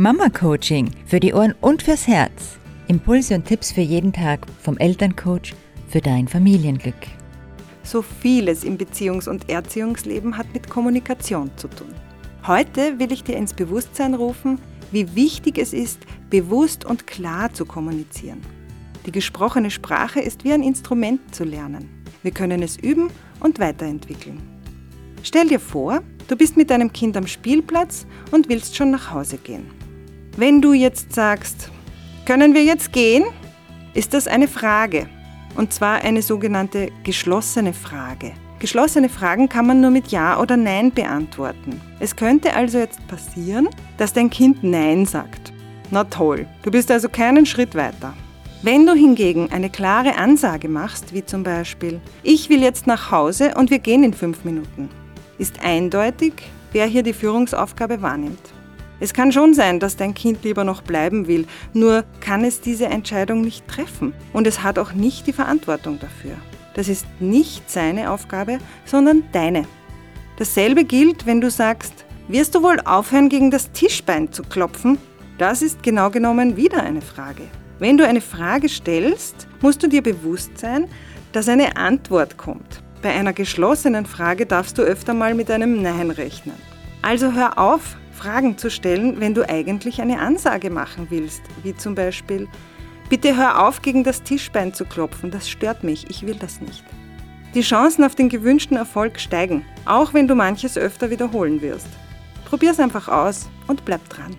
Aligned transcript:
Mama 0.00 0.28
Coaching 0.28 0.92
für 1.06 1.18
die 1.18 1.32
Ohren 1.34 1.56
und 1.60 1.82
fürs 1.82 2.06
Herz. 2.06 2.56
Impulse 2.86 3.34
und 3.34 3.46
Tipps 3.46 3.72
für 3.72 3.80
jeden 3.80 4.12
Tag 4.12 4.46
vom 4.62 4.78
Elterncoach 4.78 5.56
für 5.88 6.00
dein 6.00 6.28
Familienglück. 6.28 6.94
So 7.82 8.02
vieles 8.02 8.62
im 8.62 8.78
Beziehungs- 8.78 9.28
und 9.28 9.50
Erziehungsleben 9.50 10.38
hat 10.38 10.46
mit 10.54 10.70
Kommunikation 10.70 11.50
zu 11.56 11.66
tun. 11.66 11.92
Heute 12.46 13.00
will 13.00 13.10
ich 13.10 13.24
dir 13.24 13.36
ins 13.36 13.54
Bewusstsein 13.54 14.14
rufen, 14.14 14.60
wie 14.92 15.16
wichtig 15.16 15.58
es 15.58 15.72
ist, 15.72 15.98
bewusst 16.30 16.84
und 16.84 17.08
klar 17.08 17.52
zu 17.52 17.64
kommunizieren. 17.64 18.40
Die 19.04 19.10
gesprochene 19.10 19.72
Sprache 19.72 20.20
ist 20.20 20.44
wie 20.44 20.52
ein 20.52 20.62
Instrument 20.62 21.34
zu 21.34 21.42
lernen. 21.42 22.04
Wir 22.22 22.30
können 22.30 22.62
es 22.62 22.76
üben 22.76 23.10
und 23.40 23.58
weiterentwickeln. 23.58 24.40
Stell 25.24 25.48
dir 25.48 25.58
vor, 25.58 26.02
du 26.28 26.36
bist 26.36 26.56
mit 26.56 26.70
deinem 26.70 26.92
Kind 26.92 27.16
am 27.16 27.26
Spielplatz 27.26 28.06
und 28.30 28.48
willst 28.48 28.76
schon 28.76 28.92
nach 28.92 29.10
Hause 29.10 29.38
gehen. 29.38 29.77
Wenn 30.38 30.62
du 30.62 30.72
jetzt 30.72 31.14
sagst, 31.14 31.68
können 32.24 32.54
wir 32.54 32.62
jetzt 32.62 32.92
gehen, 32.92 33.24
ist 33.92 34.14
das 34.14 34.28
eine 34.28 34.46
Frage. 34.46 35.08
Und 35.56 35.72
zwar 35.72 36.02
eine 36.02 36.22
sogenannte 36.22 36.92
geschlossene 37.02 37.72
Frage. 37.72 38.34
Geschlossene 38.60 39.08
Fragen 39.08 39.48
kann 39.48 39.66
man 39.66 39.80
nur 39.80 39.90
mit 39.90 40.12
Ja 40.12 40.38
oder 40.38 40.56
Nein 40.56 40.92
beantworten. 40.92 41.80
Es 41.98 42.14
könnte 42.14 42.54
also 42.54 42.78
jetzt 42.78 43.04
passieren, 43.08 43.68
dass 43.96 44.12
dein 44.12 44.30
Kind 44.30 44.62
Nein 44.62 45.06
sagt. 45.06 45.52
Na 45.90 46.04
toll, 46.04 46.46
du 46.62 46.70
bist 46.70 46.88
also 46.92 47.08
keinen 47.08 47.44
Schritt 47.44 47.74
weiter. 47.74 48.14
Wenn 48.62 48.86
du 48.86 48.94
hingegen 48.94 49.50
eine 49.50 49.70
klare 49.70 50.18
Ansage 50.18 50.68
machst, 50.68 51.12
wie 51.12 51.26
zum 51.26 51.42
Beispiel, 51.42 52.00
ich 52.22 52.48
will 52.48 52.62
jetzt 52.62 52.86
nach 52.86 53.10
Hause 53.10 53.54
und 53.56 53.72
wir 53.72 53.80
gehen 53.80 54.04
in 54.04 54.14
fünf 54.14 54.44
Minuten, 54.44 54.88
ist 55.36 55.64
eindeutig, 55.64 56.34
wer 56.70 56.86
hier 56.86 57.02
die 57.02 57.12
Führungsaufgabe 57.12 58.02
wahrnimmt. 58.02 58.52
Es 59.00 59.14
kann 59.14 59.30
schon 59.32 59.54
sein, 59.54 59.78
dass 59.78 59.96
dein 59.96 60.14
Kind 60.14 60.42
lieber 60.42 60.64
noch 60.64 60.82
bleiben 60.82 61.28
will, 61.28 61.46
nur 61.72 62.04
kann 62.20 62.44
es 62.44 62.60
diese 62.60 62.86
Entscheidung 62.86 63.42
nicht 63.42 63.68
treffen 63.68 64.12
und 64.32 64.46
es 64.46 64.62
hat 64.62 64.78
auch 64.78 64.92
nicht 64.92 65.26
die 65.26 65.32
Verantwortung 65.32 65.98
dafür. 66.00 66.36
Das 66.74 66.88
ist 66.88 67.06
nicht 67.20 67.70
seine 67.70 68.10
Aufgabe, 68.10 68.58
sondern 68.84 69.24
deine. 69.32 69.66
Dasselbe 70.36 70.84
gilt, 70.84 71.26
wenn 71.26 71.40
du 71.40 71.50
sagst, 71.50 72.04
wirst 72.28 72.54
du 72.54 72.62
wohl 72.62 72.80
aufhören, 72.80 73.28
gegen 73.28 73.50
das 73.50 73.72
Tischbein 73.72 74.32
zu 74.32 74.42
klopfen? 74.42 74.98
Das 75.38 75.62
ist 75.62 75.82
genau 75.82 76.10
genommen 76.10 76.56
wieder 76.56 76.82
eine 76.82 77.00
Frage. 77.00 77.42
Wenn 77.78 77.96
du 77.96 78.06
eine 78.06 78.20
Frage 78.20 78.68
stellst, 78.68 79.46
musst 79.60 79.82
du 79.82 79.88
dir 79.88 80.02
bewusst 80.02 80.58
sein, 80.58 80.88
dass 81.32 81.48
eine 81.48 81.76
Antwort 81.76 82.36
kommt. 82.36 82.82
Bei 83.02 83.10
einer 83.10 83.32
geschlossenen 83.32 84.06
Frage 84.06 84.46
darfst 84.46 84.78
du 84.78 84.82
öfter 84.82 85.14
mal 85.14 85.34
mit 85.34 85.50
einem 85.50 85.82
Nein 85.82 86.10
rechnen. 86.10 86.56
Also 87.02 87.32
hör 87.32 87.58
auf, 87.58 87.96
Fragen 88.12 88.58
zu 88.58 88.70
stellen, 88.70 89.20
wenn 89.20 89.32
du 89.32 89.48
eigentlich 89.48 90.02
eine 90.02 90.18
Ansage 90.18 90.70
machen 90.70 91.06
willst, 91.10 91.42
wie 91.62 91.74
zum 91.76 91.94
Beispiel, 91.94 92.48
bitte 93.08 93.36
hör 93.36 93.66
auf, 93.66 93.80
gegen 93.80 94.02
das 94.02 94.22
Tischbein 94.24 94.74
zu 94.74 94.84
klopfen, 94.84 95.30
das 95.30 95.48
stört 95.48 95.84
mich, 95.84 96.10
ich 96.10 96.26
will 96.26 96.34
das 96.34 96.60
nicht. 96.60 96.84
Die 97.54 97.62
Chancen 97.62 98.04
auf 98.04 98.14
den 98.14 98.28
gewünschten 98.28 98.76
Erfolg 98.76 99.20
steigen, 99.20 99.64
auch 99.84 100.12
wenn 100.12 100.26
du 100.26 100.34
manches 100.34 100.76
öfter 100.76 101.08
wiederholen 101.08 101.62
wirst. 101.62 101.86
Probier's 102.44 102.80
einfach 102.80 103.08
aus 103.08 103.48
und 103.68 103.84
bleib 103.84 104.06
dran. 104.08 104.36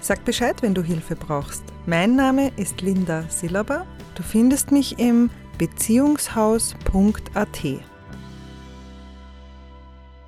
Sag 0.00 0.24
Bescheid, 0.24 0.62
wenn 0.62 0.72
du 0.72 0.82
Hilfe 0.82 1.16
brauchst. 1.16 1.62
Mein 1.84 2.16
Name 2.16 2.50
ist 2.56 2.80
Linda 2.80 3.24
Silaba. 3.28 3.84
Du 4.14 4.22
findest 4.22 4.72
mich 4.72 4.98
im 4.98 5.28
beziehungshaus.at. 5.58 7.97